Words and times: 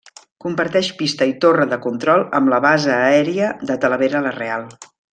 Comparteix 0.45 0.87
pista 1.01 1.27
i 1.31 1.35
torre 1.43 1.67
de 1.75 1.79
control 1.85 2.25
amb 2.39 2.53
la 2.57 2.61
Base 2.67 2.97
Aèria 2.97 3.55
de 3.71 3.81
Talavera 3.87 4.27
la 4.29 4.37
Real. 4.43 4.69